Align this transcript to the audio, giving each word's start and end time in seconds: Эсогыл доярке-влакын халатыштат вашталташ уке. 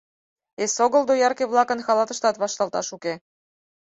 Эсогыл 0.63 1.03
доярке-влакын 1.09 1.79
халатыштат 1.85 2.35
вашталташ 2.41 2.87
уке. 2.95 3.13